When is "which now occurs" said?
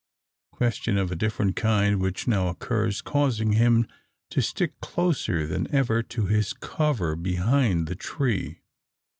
2.01-3.03